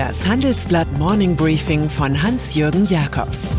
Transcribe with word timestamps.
Das 0.00 0.26
Handelsblatt 0.26 0.90
Morning 0.96 1.36
Briefing 1.36 1.90
von 1.90 2.22
Hans-Jürgen 2.22 2.86
Jakobs 2.86 3.50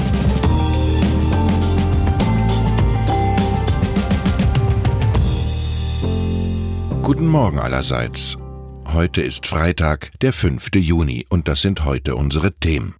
Guten 7.03 7.27
Morgen 7.27 7.59
allerseits. 7.59 8.39
Heute 8.87 9.21
ist 9.21 9.45
Freitag, 9.45 10.09
der 10.21 10.33
5. 10.33 10.69
Juni, 10.77 11.27
und 11.29 11.47
das 11.47 11.61
sind 11.61 11.85
heute 11.85 12.15
unsere 12.15 12.51
Themen. 12.51 12.95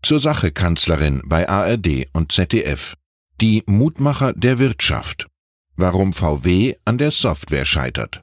Zur 0.00 0.20
Sache 0.20 0.52
Kanzlerin 0.52 1.20
bei 1.24 1.48
ARD 1.48 2.06
und 2.12 2.30
ZDF. 2.30 2.94
Die 3.40 3.64
Mutmacher 3.66 4.34
der 4.34 4.60
Wirtschaft. 4.60 5.26
Warum 5.74 6.12
VW 6.12 6.76
an 6.84 6.98
der 6.98 7.10
Software 7.10 7.64
scheitert. 7.64 8.22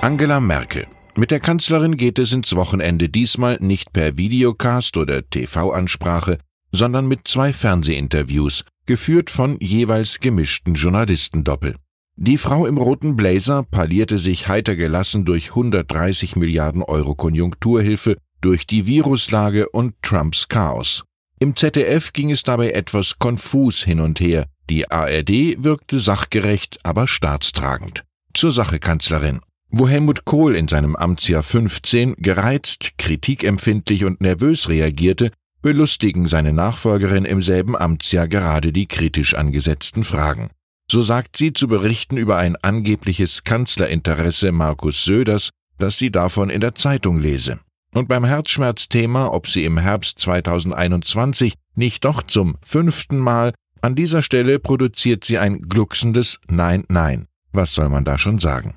Angela 0.00 0.40
Merkel. 0.40 0.88
Mit 1.20 1.30
der 1.30 1.40
Kanzlerin 1.40 1.98
geht 1.98 2.18
es 2.18 2.32
ins 2.32 2.56
Wochenende 2.56 3.10
diesmal 3.10 3.58
nicht 3.60 3.92
per 3.92 4.16
Videocast 4.16 4.96
oder 4.96 5.28
TV-Ansprache, 5.28 6.38
sondern 6.72 7.08
mit 7.08 7.28
zwei 7.28 7.52
Fernsehinterviews, 7.52 8.64
geführt 8.86 9.28
von 9.28 9.58
jeweils 9.60 10.20
gemischten 10.20 10.72
Journalistendoppel. 10.72 11.76
Die 12.16 12.38
Frau 12.38 12.64
im 12.64 12.78
roten 12.78 13.16
Blazer 13.16 13.64
parlierte 13.64 14.16
sich 14.16 14.48
heiter 14.48 14.76
gelassen 14.76 15.26
durch 15.26 15.50
130 15.50 16.36
Milliarden 16.36 16.82
Euro 16.82 17.14
Konjunkturhilfe, 17.14 18.16
durch 18.40 18.66
die 18.66 18.86
Viruslage 18.86 19.68
und 19.68 19.92
Trumps 20.00 20.48
Chaos. 20.48 21.04
Im 21.38 21.54
ZDF 21.54 22.14
ging 22.14 22.30
es 22.30 22.44
dabei 22.44 22.70
etwas 22.70 23.18
konfus 23.18 23.84
hin 23.84 24.00
und 24.00 24.20
her, 24.20 24.46
die 24.70 24.90
ARD 24.90 25.62
wirkte 25.62 26.00
sachgerecht, 26.00 26.78
aber 26.82 27.06
staatstragend. 27.06 28.04
Zur 28.32 28.52
Sache 28.52 28.78
Kanzlerin. 28.78 29.40
Wo 29.72 29.86
Helmut 29.86 30.24
Kohl 30.24 30.56
in 30.56 30.66
seinem 30.66 30.96
Amtsjahr 30.96 31.44
15 31.44 32.16
gereizt, 32.18 32.98
kritikempfindlich 32.98 34.04
und 34.04 34.20
nervös 34.20 34.68
reagierte, 34.68 35.30
belustigen 35.62 36.26
seine 36.26 36.52
Nachfolgerin 36.52 37.24
im 37.24 37.40
selben 37.40 37.76
Amtsjahr 37.76 38.26
gerade 38.26 38.72
die 38.72 38.86
kritisch 38.86 39.34
angesetzten 39.34 40.02
Fragen. 40.02 40.50
So 40.90 41.02
sagt 41.02 41.36
sie 41.36 41.52
zu 41.52 41.68
berichten 41.68 42.16
über 42.16 42.36
ein 42.36 42.56
angebliches 42.56 43.44
Kanzlerinteresse 43.44 44.50
Markus 44.50 45.04
Söders, 45.04 45.50
dass 45.78 45.98
sie 45.98 46.10
davon 46.10 46.50
in 46.50 46.60
der 46.60 46.74
Zeitung 46.74 47.20
lese. 47.20 47.60
Und 47.94 48.08
beim 48.08 48.24
Herzschmerzthema, 48.24 49.28
ob 49.28 49.46
sie 49.46 49.64
im 49.64 49.78
Herbst 49.78 50.18
2021 50.18 51.54
nicht 51.76 52.04
doch 52.04 52.24
zum 52.24 52.56
fünften 52.62 53.18
Mal, 53.18 53.54
an 53.82 53.94
dieser 53.94 54.22
Stelle 54.22 54.58
produziert 54.58 55.24
sie 55.24 55.38
ein 55.38 55.62
glucksendes 55.62 56.40
Nein, 56.48 56.84
Nein. 56.88 57.26
Was 57.52 57.72
soll 57.74 57.88
man 57.88 58.04
da 58.04 58.18
schon 58.18 58.40
sagen? 58.40 58.74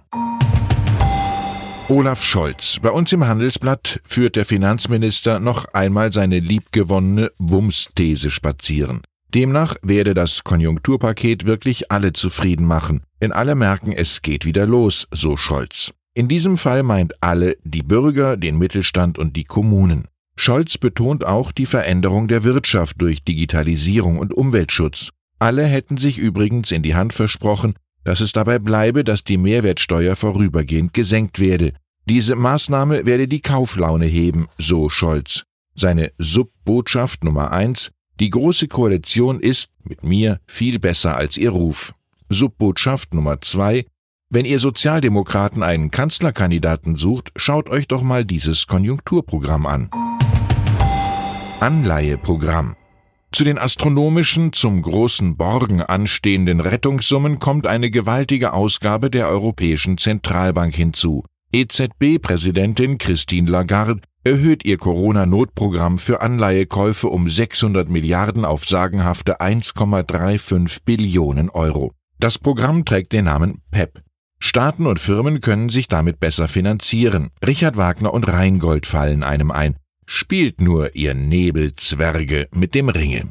Olaf 1.94 2.24
Scholz. 2.24 2.80
Bei 2.82 2.90
uns 2.90 3.14
im 3.14 3.28
Handelsblatt 3.28 4.00
führt 4.04 4.36
der 4.36 4.46
Finanzminister 4.46 5.40
noch 5.40 5.66
einmal 5.76 6.12
seine 6.12 6.40
liebgewonnene 6.40 7.30
Wumms-These 7.38 8.32
spazieren. 8.32 9.02
Demnach 9.32 9.76
werde 9.84 10.16
das 10.16 10.44
Konjunkturpaket 10.44 11.46
wirklich 11.46 11.92
alle 11.92 12.12
zufrieden 12.12 12.66
machen, 12.66 13.04
denn 13.22 13.32
alle 13.32 13.54
merken, 13.54 13.92
es 13.92 14.24
geht 14.24 14.44
wieder 14.44 14.66
los, 14.66 15.08
so 15.12 15.38
Scholz. 15.38 15.92
In 16.16 16.28
diesem 16.28 16.58
Fall 16.58 16.82
meint 16.82 17.14
alle 17.22 17.58
die 17.64 17.84
Bürger, 17.84 18.38
den 18.38 18.58
Mittelstand 18.58 19.20
und 19.20 19.36
die 19.36 19.44
Kommunen. 19.44 20.08
Scholz 20.36 20.80
betont 20.80 21.24
auch 21.24 21.52
die 21.52 21.68
Veränderung 21.68 22.28
der 22.28 22.44
Wirtschaft 22.44 23.00
durch 23.02 23.24
Digitalisierung 23.24 24.18
und 24.18 24.34
Umweltschutz. 24.34 25.10
Alle 25.38 25.66
hätten 25.66 25.98
sich 25.98 26.18
übrigens 26.18 26.72
in 26.72 26.82
die 26.82 26.96
Hand 26.96 27.14
versprochen, 27.14 27.76
dass 28.04 28.20
es 28.20 28.32
dabei 28.32 28.58
bleibe, 28.58 29.04
dass 29.04 29.24
die 29.24 29.38
Mehrwertsteuer 29.38 30.16
vorübergehend 30.16 30.96
gesenkt 30.96 31.40
werde. 31.40 31.74
Diese 32.10 32.36
Maßnahme 32.36 33.06
werde 33.06 33.28
die 33.28 33.42
Kauflaune 33.42 34.06
heben, 34.06 34.48
so 34.58 34.90
Scholz. 34.90 35.44
Seine 35.76 36.12
Subbotschaft 36.18 37.24
Nummer 37.24 37.52
eins 37.52 37.92
Die 38.20 38.30
große 38.30 38.68
Koalition 38.68 39.40
ist, 39.40 39.70
mit 39.84 40.04
mir, 40.04 40.40
viel 40.48 40.80
besser 40.80 41.16
als 41.16 41.38
ihr 41.38 41.50
Ruf. 41.50 41.94
Subbotschaft 42.30 43.14
Nummer 43.14 43.42
zwei 43.42 43.86
wenn 44.34 44.46
ihr 44.46 44.58
Sozialdemokraten 44.58 45.62
einen 45.62 45.92
Kanzlerkandidaten 45.92 46.96
sucht, 46.96 47.32
schaut 47.36 47.70
euch 47.70 47.88
doch 47.88 48.02
mal 48.02 48.26
dieses 48.26 48.66
Konjunkturprogramm 48.66 49.68
an. 49.68 49.90
Anleiheprogramm. 51.60 52.76
Zu 53.32 53.44
den 53.44 53.60
astronomischen, 53.60 54.52
zum 54.52 54.82
großen 54.82 55.38
Borgen 55.38 55.84
anstehenden 55.84 56.62
Rettungssummen 56.62 57.38
kommt 57.38 57.68
eine 57.68 57.92
gewaltige 57.92 58.54
Ausgabe 58.54 59.12
der 59.12 59.28
Europäischen 59.28 60.00
Zentralbank 60.00 60.74
hinzu. 60.74 61.24
EZB-Präsidentin 61.54 62.98
Christine 62.98 63.50
Lagarde 63.50 64.02
erhöht 64.24 64.66
ihr 64.66 64.78
Corona-Notprogramm 64.78 66.00
für 66.00 66.22
Anleihekäufe 66.22 67.08
um 67.08 67.30
600 67.30 67.90
Milliarden 67.90 68.44
auf 68.44 68.66
sagenhafte 68.66 69.40
1,35 69.40 70.80
Billionen 70.84 71.52
Euro. 71.52 71.92
Das 72.20 72.40
Programm 72.40 72.86
trägt 72.86 73.12
den 73.12 73.26
Namen 73.26 73.62
PEP, 73.70 74.02
Staaten 74.40 74.88
und 74.88 75.00
Firmen 75.00 75.42
können 75.42 75.70
sich 75.70 75.88
damit 75.88 76.20
besser 76.20 76.48
finanzieren. 76.48 77.30
Richard 77.46 77.78
Wagner 77.78 78.14
und 78.14 78.28
Rheingold 78.28 78.86
fallen 78.86 79.22
einem 79.24 79.52
ein. 79.52 79.76
Spielt 80.06 80.60
nur, 80.60 80.96
ihr 80.96 81.14
Nebelzwerge, 81.14 82.48
mit 82.52 82.74
dem 82.76 82.90
Ringe. 82.90 83.30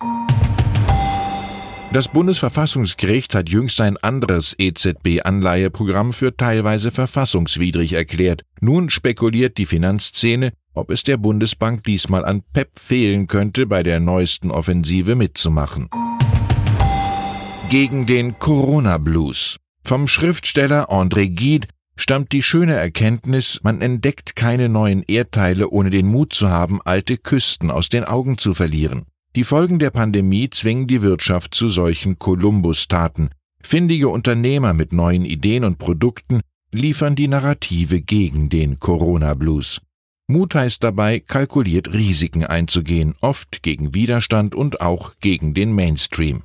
Das 1.92 2.08
Bundesverfassungsgericht 2.08 3.34
hat 3.34 3.50
jüngst 3.50 3.78
ein 3.82 3.98
anderes 3.98 4.54
EZB-Anleiheprogramm 4.56 6.14
für 6.14 6.34
teilweise 6.34 6.91
verfassungswidrig 6.91 7.92
erklärt. 7.92 8.44
Nun 8.62 8.88
spekuliert 8.88 9.58
die 9.58 9.66
Finanzszene, 9.66 10.54
ob 10.72 10.91
es 10.91 11.03
der 11.03 11.19
Bundesbank 11.19 11.84
diesmal 11.84 12.25
an 12.25 12.42
PEP 12.54 12.78
fehlen 12.78 13.26
könnte, 13.26 13.66
bei 13.66 13.82
der 13.82 14.00
neuesten 14.00 14.50
Offensive 14.50 15.16
mitzumachen. 15.16 15.91
Gegen 17.69 18.06
den 18.06 18.38
Corona-Blues. 18.38 19.59
Vom 19.84 20.09
Schriftsteller 20.09 20.91
André 20.91 21.28
Gide 21.28 21.69
stammt 21.97 22.32
die 22.32 22.42
schöne 22.42 22.74
Erkenntnis, 22.74 23.60
man 23.64 23.82
entdeckt 23.82 24.34
keine 24.34 24.70
neuen 24.70 25.03
Erdteile, 25.03 25.69
ohne 25.69 25.91
den 25.91 26.06
Mut 26.06 26.32
zu 26.32 26.48
haben, 26.48 26.80
alte 26.82 27.19
Küsten 27.19 27.70
aus 27.70 27.91
den 27.91 28.04
Augen 28.04 28.38
zu 28.38 28.54
verlieren. 28.54 29.04
Die 29.34 29.44
Folgen 29.44 29.78
der 29.78 29.88
Pandemie 29.88 30.50
zwingen 30.50 30.87
die 30.87 31.00
Wirtschaft 31.00 31.54
zu 31.54 31.70
solchen 31.70 32.19
Kolumbus-Taten. 32.19 33.31
Findige 33.62 34.10
Unternehmer 34.10 34.75
mit 34.75 34.93
neuen 34.93 35.25
Ideen 35.25 35.65
und 35.65 35.78
Produkten 35.78 36.43
liefern 36.70 37.16
die 37.16 37.28
Narrative 37.28 38.03
gegen 38.03 38.50
den 38.50 38.78
Corona-Blues. 38.78 39.81
Mut 40.28 40.54
heißt 40.54 40.84
dabei, 40.84 41.19
kalkuliert 41.19 41.94
Risiken 41.94 42.44
einzugehen, 42.44 43.15
oft 43.22 43.62
gegen 43.62 43.94
Widerstand 43.94 44.54
und 44.54 44.82
auch 44.82 45.15
gegen 45.21 45.54
den 45.54 45.75
Mainstream. 45.75 46.42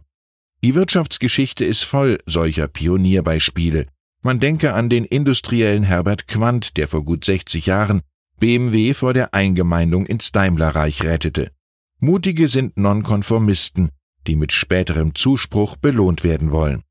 Die 0.63 0.73
Wirtschaftsgeschichte 0.73 1.65
ist 1.65 1.83
voll 1.83 2.19
solcher 2.25 2.69
Pionierbeispiele. 2.69 3.87
Man 4.23 4.39
denke 4.39 4.73
an 4.73 4.89
den 4.89 5.03
industriellen 5.03 5.83
Herbert 5.83 6.27
Quandt, 6.29 6.77
der 6.77 6.87
vor 6.87 7.03
gut 7.03 7.25
60 7.25 7.65
Jahren 7.65 8.01
BMW 8.39 8.93
vor 8.93 9.13
der 9.13 9.33
Eingemeindung 9.33 10.05
ins 10.05 10.31
Daimlerreich 10.31 11.03
rettete. 11.03 11.51
Mutige 11.99 12.47
sind 12.47 12.77
Nonkonformisten, 12.77 13.89
die 14.27 14.35
mit 14.35 14.51
späterem 14.51 15.15
Zuspruch 15.15 15.75
belohnt 15.77 16.23
werden 16.23 16.51
wollen. 16.51 16.83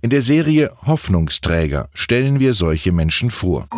In 0.00 0.10
der 0.10 0.22
Serie 0.22 0.72
Hoffnungsträger 0.86 1.88
stellen 1.92 2.40
wir 2.40 2.54
solche 2.54 2.92
Menschen 2.92 3.30
vor. 3.30 3.68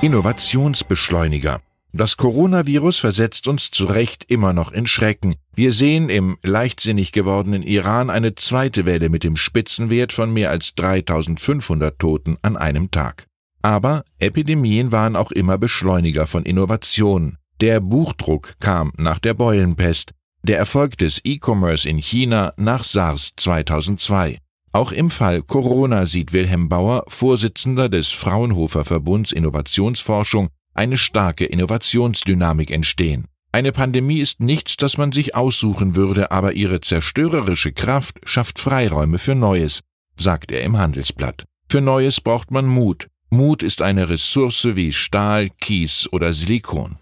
Innovationsbeschleuniger 0.00 1.60
das 1.94 2.16
Coronavirus 2.16 3.00
versetzt 3.00 3.46
uns 3.48 3.70
zu 3.70 3.84
Recht 3.84 4.24
immer 4.30 4.54
noch 4.54 4.72
in 4.72 4.86
Schrecken. 4.86 5.34
Wir 5.54 5.72
sehen 5.72 6.08
im 6.08 6.38
leichtsinnig 6.42 7.12
gewordenen 7.12 7.62
Iran 7.62 8.08
eine 8.08 8.34
zweite 8.34 8.86
Welle 8.86 9.10
mit 9.10 9.24
dem 9.24 9.36
Spitzenwert 9.36 10.14
von 10.14 10.32
mehr 10.32 10.48
als 10.48 10.74
3500 10.74 11.98
Toten 11.98 12.38
an 12.40 12.56
einem 12.56 12.90
Tag. 12.90 13.26
Aber 13.60 14.04
Epidemien 14.18 14.90
waren 14.90 15.16
auch 15.16 15.32
immer 15.32 15.58
Beschleuniger 15.58 16.26
von 16.26 16.44
Innovationen. 16.44 17.36
Der 17.60 17.80
Buchdruck 17.80 18.54
kam 18.60 18.92
nach 18.96 19.18
der 19.18 19.34
Beulenpest, 19.34 20.12
der 20.42 20.58
Erfolg 20.58 20.98
des 20.98 21.20
E-Commerce 21.24 21.88
in 21.88 21.98
China 21.98 22.52
nach 22.56 22.84
SARS 22.84 23.32
2002. 23.36 24.38
Auch 24.72 24.90
im 24.90 25.10
Fall 25.10 25.42
Corona 25.42 26.06
sieht 26.06 26.32
Wilhelm 26.32 26.68
Bauer, 26.68 27.04
Vorsitzender 27.06 27.88
des 27.88 28.10
Fraunhofer 28.10 28.84
Verbunds 28.84 29.30
Innovationsforschung, 29.30 30.48
eine 30.74 30.96
starke 30.96 31.44
Innovationsdynamik 31.44 32.70
entstehen. 32.70 33.26
Eine 33.52 33.72
Pandemie 33.72 34.18
ist 34.18 34.40
nichts, 34.40 34.78
das 34.78 34.96
man 34.96 35.12
sich 35.12 35.36
aussuchen 35.36 35.94
würde, 35.94 36.30
aber 36.30 36.54
ihre 36.54 36.80
zerstörerische 36.80 37.72
Kraft 37.72 38.18
schafft 38.24 38.58
Freiräume 38.58 39.18
für 39.18 39.34
Neues, 39.34 39.80
sagt 40.16 40.50
er 40.50 40.62
im 40.62 40.78
Handelsblatt. 40.78 41.44
Für 41.68 41.82
Neues 41.82 42.22
braucht 42.22 42.50
man 42.50 42.66
Mut. 42.66 43.08
Mut 43.28 43.62
ist 43.62 43.82
eine 43.82 44.08
Ressource 44.08 44.68
wie 44.74 44.92
Stahl, 44.92 45.50
Kies 45.60 46.08
oder 46.12 46.32
Silikon. 46.32 46.96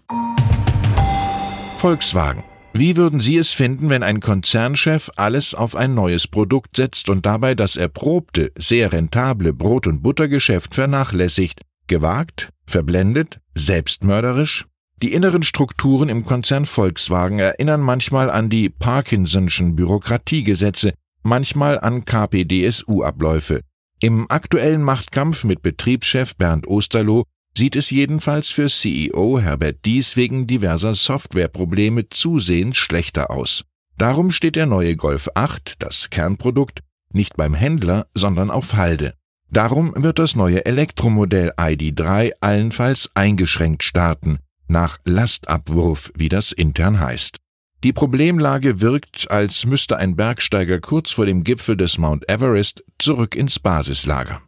Volkswagen. 1.81 2.43
Wie 2.73 2.95
würden 2.95 3.19
Sie 3.19 3.37
es 3.37 3.53
finden, 3.53 3.89
wenn 3.89 4.03
ein 4.03 4.19
Konzernchef 4.19 5.09
alles 5.15 5.55
auf 5.55 5.75
ein 5.75 5.95
neues 5.95 6.27
Produkt 6.27 6.75
setzt 6.75 7.09
und 7.09 7.25
dabei 7.25 7.55
das 7.55 7.75
erprobte, 7.75 8.51
sehr 8.55 8.93
rentable 8.93 9.51
Brot- 9.51 9.87
und 9.87 10.03
Buttergeschäft 10.03 10.75
vernachlässigt? 10.75 11.61
Gewagt? 11.87 12.51
Verblendet? 12.67 13.39
Selbstmörderisch? 13.55 14.67
Die 15.01 15.11
inneren 15.11 15.41
Strukturen 15.41 16.07
im 16.09 16.23
Konzern 16.23 16.67
Volkswagen 16.67 17.39
erinnern 17.39 17.81
manchmal 17.81 18.29
an 18.29 18.51
die 18.51 18.69
Parkinson'schen 18.69 19.73
Bürokratiegesetze, 19.73 20.93
manchmal 21.23 21.79
an 21.79 22.05
KPDSU-Abläufe. 22.05 23.61
Im 23.99 24.29
aktuellen 24.29 24.83
Machtkampf 24.83 25.45
mit 25.45 25.63
Betriebschef 25.63 26.35
Bernd 26.35 26.67
Osterloh 26.67 27.23
sieht 27.57 27.75
es 27.75 27.89
jedenfalls 27.89 28.49
für 28.49 28.67
CEO 28.67 29.39
Herbert 29.39 29.85
Dies 29.85 30.15
wegen 30.15 30.47
diverser 30.47 30.95
Softwareprobleme 30.95 32.09
zusehends 32.09 32.77
schlechter 32.77 33.31
aus. 33.31 33.63
Darum 33.97 34.31
steht 34.31 34.55
der 34.55 34.65
neue 34.65 34.95
Golf 34.95 35.29
8, 35.35 35.75
das 35.79 36.09
Kernprodukt, 36.09 36.79
nicht 37.13 37.37
beim 37.37 37.53
Händler, 37.53 38.07
sondern 38.13 38.49
auf 38.49 38.73
Halde. 38.73 39.13
Darum 39.49 39.93
wird 39.95 40.17
das 40.17 40.35
neue 40.35 40.65
Elektromodell 40.65 41.51
ID3 41.57 42.31
allenfalls 42.39 43.09
eingeschränkt 43.13 43.83
starten 43.83 44.39
nach 44.71 44.99
Lastabwurf, 45.03 46.11
wie 46.15 46.29
das 46.29 46.51
intern 46.53 46.99
heißt. 46.99 47.37
Die 47.83 47.93
Problemlage 47.93 48.79
wirkt, 48.79 49.29
als 49.29 49.65
müsste 49.65 49.97
ein 49.97 50.15
Bergsteiger 50.15 50.79
kurz 50.79 51.11
vor 51.11 51.25
dem 51.25 51.43
Gipfel 51.43 51.75
des 51.75 51.97
Mount 51.97 52.29
Everest 52.29 52.83
zurück 52.97 53.35
ins 53.35 53.59
Basislager. 53.59 54.41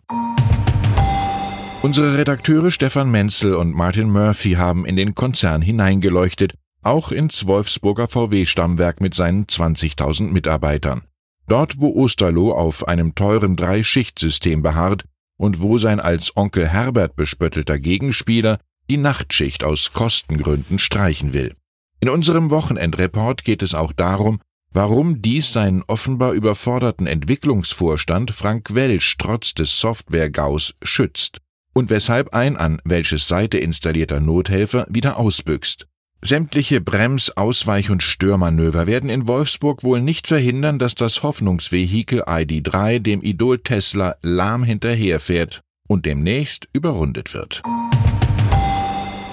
Unsere 1.84 2.18
Redakteure 2.18 2.72
Stefan 2.72 3.12
Menzel 3.12 3.56
und 3.56 3.76
Martin 3.76 4.10
Murphy 4.10 4.54
haben 4.54 4.86
in 4.86 4.96
den 4.96 5.16
Konzern 5.16 5.62
hineingeleuchtet, 5.62 6.54
auch 6.82 7.12
ins 7.12 7.46
Wolfsburger 7.46 8.08
VW-Stammwerk 8.08 9.02
mit 9.02 9.14
seinen 9.14 9.48
20.000 9.48 10.32
Mitarbeitern. 10.32 11.02
Dort, 11.50 11.82
wo 11.82 11.90
Osterloh 11.90 12.54
auf 12.54 12.88
einem 12.88 13.16
teuren 13.16 13.58
Drei-Schicht-System 13.58 14.62
beharrt 14.62 15.04
und 15.36 15.60
wo 15.60 15.78
sein 15.78 16.00
als 16.00 16.38
Onkel 16.38 16.70
Herbert 16.70 17.18
bespöttelter 17.18 17.78
Gegenspieler 17.78 18.60
die 18.90 18.96
Nachtschicht 18.96 19.66
aus 19.66 19.92
Kostengründen 19.92 20.80
streichen 20.80 21.34
will. 21.34 21.54
In 22.00 22.08
unserem 22.08 22.50
Wochenendreport 22.50 23.44
geht 23.44 23.62
es 23.62 23.76
auch 23.76 23.92
darum, 23.92 24.40
warum 24.72 25.22
dies 25.22 25.52
seinen 25.52 25.84
offenbar 25.84 26.32
überforderten 26.32 27.08
Entwicklungsvorstand 27.08 28.32
Frank 28.32 28.74
Welsch 28.74 29.18
trotz 29.18 29.54
des 29.54 29.78
Software-Gaus 29.82 30.76
schützt 30.82 31.43
und 31.74 31.90
weshalb 31.90 32.34
ein 32.34 32.56
an 32.56 32.80
welches 32.86 33.28
Seite 33.28 33.58
installierter 33.58 34.20
Nothelfer 34.20 34.86
wieder 34.90 35.18
ausbüchst. 35.18 35.88
Sämtliche 36.22 36.80
Brems-, 36.80 37.32
Ausweich- 37.36 37.90
und 37.90 38.02
Störmanöver 38.02 38.88
werden 38.88 39.10
in 39.10 39.28
Wolfsburg 39.28 39.84
wohl 39.84 40.00
nicht 40.02 40.28
verhindern, 40.28 40.80
dass 40.80 40.96
das 40.96 41.22
Hoffnungsvehikel 41.22 42.24
ID3 42.24 43.00
dem 43.00 43.22
Idol 43.22 43.60
Tesla 43.60 44.16
lahm 44.22 44.64
hinterherfährt 44.64 45.64
und 45.86 46.06
demnächst 46.06 46.70
überrundet 46.72 47.34
wird. 47.34 47.62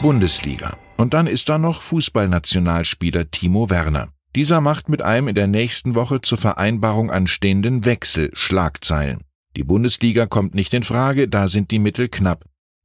Bundesliga. 0.02 0.78
Und 0.96 1.14
dann 1.14 1.28
ist 1.28 1.48
da 1.48 1.58
noch 1.58 1.80
Fußballnationalspieler 1.82 3.30
Timo 3.30 3.70
Werner. 3.70 4.08
Dieser 4.34 4.60
macht 4.60 4.88
mit 4.88 5.02
einem 5.02 5.28
in 5.28 5.34
der 5.34 5.46
nächsten 5.46 5.94
Woche 5.94 6.20
zur 6.20 6.38
Vereinbarung 6.38 7.10
anstehenden 7.10 7.84
Wechsel 7.84 8.30
Schlagzeilen. 8.32 9.20
Die 9.56 9.64
Bundesliga 9.64 10.26
kommt 10.26 10.54
nicht 10.54 10.72
in 10.74 10.82
Frage, 10.82 11.28
da 11.28 11.48
sind 11.48 11.70
die 11.70 11.78
Mittel 11.78 12.08
knapp. 12.08 12.44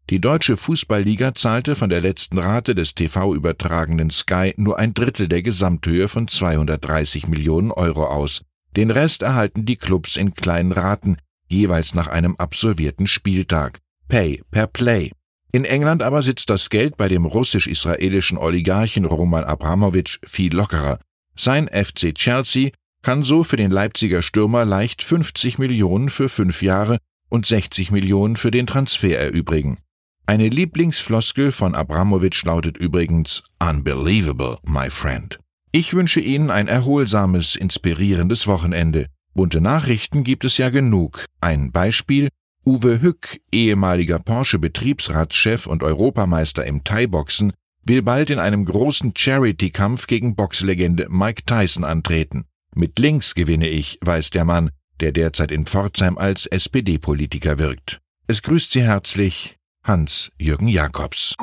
Die 0.09 0.19
deutsche 0.19 0.55
Fußballliga 0.55 1.33
zahlte 1.33 1.75
von 1.75 1.89
der 1.89 2.01
letzten 2.01 2.37
Rate 2.37 2.75
des 2.75 2.93
TV-übertragenden 2.93 4.11
Sky 4.11 4.53
nur 4.57 4.77
ein 4.77 4.93
Drittel 4.93 5.27
der 5.27 5.41
Gesamthöhe 5.41 6.07
von 6.07 6.27
230 6.27 7.27
Millionen 7.27 7.71
Euro 7.71 8.05
aus. 8.05 8.41
Den 8.75 8.91
Rest 8.91 9.21
erhalten 9.21 9.65
die 9.65 9.77
Clubs 9.77 10.15
in 10.15 10.33
kleinen 10.33 10.71
Raten, 10.71 11.17
jeweils 11.47 11.95
nach 11.95 12.07
einem 12.07 12.35
absolvierten 12.35 13.07
Spieltag. 13.07 13.79
Pay 14.07 14.43
per 14.51 14.67
Play. 14.67 15.11
In 15.51 15.65
England 15.65 16.03
aber 16.03 16.21
sitzt 16.21 16.49
das 16.49 16.69
Geld 16.69 16.97
bei 16.97 17.07
dem 17.07 17.25
russisch-israelischen 17.25 18.37
Oligarchen 18.37 19.05
Roman 19.05 19.43
Abramowitsch 19.43 20.19
viel 20.23 20.53
lockerer. 20.53 20.99
Sein 21.35 21.67
FC 21.67 22.13
Chelsea 22.13 22.71
kann 23.05 23.21
so 23.21 23.43
für 23.43 23.55
den 23.55 23.69
Leipziger 23.69 24.23
Stürmer 24.23 24.65
leicht 24.65 25.03
50 25.03 25.59
Millionen 25.59 26.09
für 26.09 26.27
fünf 26.27 26.63
Jahre 26.63 26.97
und 27.29 27.45
60 27.45 27.91
Millionen 27.91 28.35
für 28.35 28.49
den 28.49 28.65
Transfer 28.65 29.19
erübrigen. 29.19 29.77
Eine 30.25 30.49
Lieblingsfloskel 30.49 31.51
von 31.51 31.75
Abramowitsch 31.75 32.43
lautet 32.45 32.77
übrigens 32.77 33.43
Unbelievable, 33.59 34.57
my 34.65 34.89
friend. 34.89 35.37
Ich 35.71 35.93
wünsche 35.93 36.19
Ihnen 36.19 36.49
ein 36.49 36.67
erholsames, 36.67 37.55
inspirierendes 37.55 38.47
Wochenende. 38.47 39.05
Bunte 39.35 39.61
Nachrichten 39.61 40.23
gibt 40.23 40.43
es 40.43 40.57
ja 40.57 40.71
genug. 40.71 41.25
Ein 41.41 41.71
Beispiel 41.71 42.29
Uwe 42.65 43.03
Hück, 43.03 43.39
ehemaliger 43.51 44.17
Porsche-Betriebsratschef 44.17 45.67
und 45.67 45.83
Europameister 45.83 46.65
im 46.65 46.83
Thai-Boxen, 46.83 47.53
will 47.83 48.01
bald 48.01 48.31
in 48.31 48.39
einem 48.39 48.65
großen 48.65 49.13
Charity-Kampf 49.15 50.07
gegen 50.07 50.35
Boxlegende 50.35 51.05
Mike 51.11 51.43
Tyson 51.45 51.83
antreten. 51.83 52.45
Mit 52.77 52.99
links 52.99 53.35
gewinne 53.35 53.69
ich, 53.69 53.99
weiß 54.01 54.31
der 54.31 54.43
Mann, 54.43 54.69
der 54.99 55.13
derzeit 55.13 55.49
in 55.49 55.65
Pforzheim 55.65 56.17
als 56.17 56.45
SPD-Politiker 56.45 57.57
wirkt. 57.57 58.01
Es 58.27 58.41
grüßt 58.41 58.73
Sie 58.73 58.83
herzlich 58.83 59.55
Hans-Jürgen 59.85 60.67
Jakobs. 60.67 61.35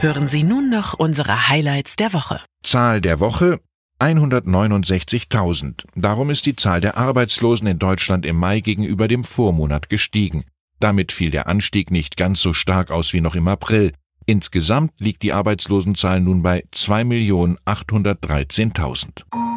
Hören 0.00 0.28
Sie 0.28 0.44
nun 0.44 0.68
noch 0.68 0.92
unsere 0.92 1.48
Highlights 1.48 1.96
der 1.96 2.12
Woche. 2.12 2.42
Zahl 2.62 3.00
der 3.00 3.20
Woche 3.20 3.58
169.000. 4.00 5.84
Darum 5.94 6.28
ist 6.28 6.44
die 6.44 6.56
Zahl 6.56 6.82
der 6.82 6.98
Arbeitslosen 6.98 7.66
in 7.66 7.78
Deutschland 7.78 8.26
im 8.26 8.36
Mai 8.36 8.60
gegenüber 8.60 9.08
dem 9.08 9.24
Vormonat 9.24 9.88
gestiegen. 9.88 10.44
Damit 10.78 11.10
fiel 11.10 11.30
der 11.30 11.46
Anstieg 11.46 11.90
nicht 11.90 12.18
ganz 12.18 12.42
so 12.42 12.52
stark 12.52 12.90
aus 12.90 13.14
wie 13.14 13.22
noch 13.22 13.34
im 13.34 13.48
April. 13.48 13.94
Insgesamt 14.26 15.00
liegt 15.00 15.22
die 15.22 15.32
Arbeitslosenzahl 15.32 16.20
nun 16.20 16.42
bei 16.42 16.64
2.813.000. 16.74 19.53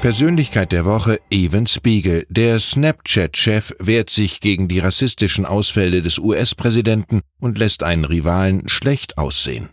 Persönlichkeit 0.00 0.72
der 0.72 0.86
Woche 0.86 1.20
Evan 1.30 1.66
Spiegel. 1.66 2.26
Der 2.30 2.58
Snapchat-Chef 2.58 3.74
wehrt 3.78 4.08
sich 4.08 4.40
gegen 4.40 4.66
die 4.66 4.78
rassistischen 4.78 5.44
Ausfälle 5.44 6.00
des 6.00 6.18
US-Präsidenten 6.18 7.20
und 7.38 7.58
lässt 7.58 7.82
einen 7.82 8.06
Rivalen 8.06 8.68
schlecht 8.68 9.18
aussehen. 9.18 9.68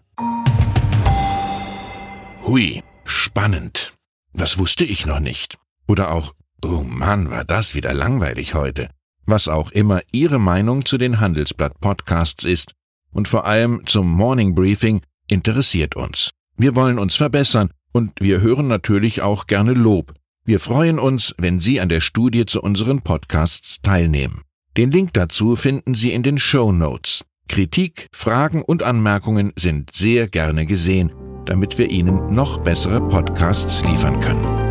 Hui, 2.46 2.82
Spannend. 3.06 3.94
Das 4.34 4.58
wusste 4.58 4.84
ich 4.84 5.06
noch 5.06 5.22
nicht. 5.22 5.58
Oder 5.88 6.12
auch, 6.12 6.34
oh 6.62 6.84
Mann, 6.84 7.30
war 7.30 7.46
das 7.46 7.74
wieder 7.74 7.94
langweilig 7.94 8.54
heute. 8.54 8.90
Was 9.26 9.48
auch 9.48 9.72
immer 9.72 10.02
Ihre 10.12 10.40
Meinung 10.40 10.84
zu 10.84 10.98
den 10.98 11.22
Handelsblatt-Podcasts 11.22 12.44
ist 12.44 12.74
und 13.12 13.30
vor 13.30 13.46
allem 13.46 13.86
zum 13.86 14.12
Morning 14.12 14.56
Briefing 14.56 15.02
interessiert 15.28 15.96
uns. 15.96 16.32
Wir 16.58 16.76
wollen 16.76 17.00
uns 17.00 17.16
verbessern 17.16 17.70
und 17.92 18.12
wir 18.20 18.42
hören 18.42 18.68
natürlich 18.68 19.22
auch 19.22 19.48
gerne 19.48 19.74
Lob. 19.74 20.14
Wir 20.46 20.60
freuen 20.60 21.00
uns, 21.00 21.34
wenn 21.38 21.60
Sie 21.60 21.80
an 21.80 21.90
der 21.90 22.02
Studie 22.02 22.46
zu 22.46 22.62
unseren 22.62 23.02
Podcasts 23.02 23.82
teilnehmen. 23.82 24.42
Den 24.78 24.92
Link 24.92 25.14
dazu 25.14 25.56
finden 25.56 25.94
Sie 25.94 26.12
in 26.12 26.24
den 26.24 26.38
Show 26.38 26.72
Notes. 26.72 27.24
Kritik, 27.50 28.08
Fragen 28.14 28.62
und 28.62 28.84
Anmerkungen 28.84 29.54
sind 29.56 29.94
sehr 29.94 30.28
gerne 30.28 30.66
gesehen 30.66 31.12
damit 31.48 31.78
wir 31.78 31.90
Ihnen 31.90 32.34
noch 32.34 32.62
bessere 32.62 33.02
Podcasts 33.02 33.84
liefern 33.84 34.20
können. 34.20 34.67